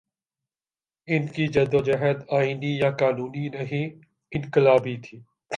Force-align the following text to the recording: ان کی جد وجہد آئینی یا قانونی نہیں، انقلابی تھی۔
ان 1.07 1.27
کی 1.27 1.47
جد 1.47 1.73
وجہد 1.73 2.17
آئینی 2.31 2.77
یا 2.77 2.91
قانونی 2.91 3.49
نہیں، 3.49 3.87
انقلابی 4.31 4.97
تھی۔ 4.97 5.17